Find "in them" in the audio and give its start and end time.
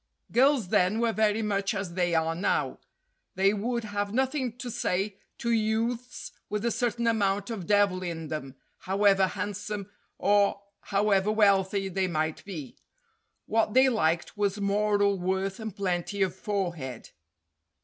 8.01-8.55